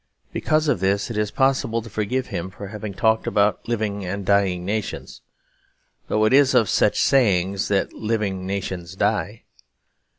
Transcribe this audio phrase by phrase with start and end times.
[0.33, 4.25] Because of this it is possible to forgive him for having talked about "living and
[4.25, 5.21] dying nations":
[6.07, 9.43] though it is of such sayings that living nations die.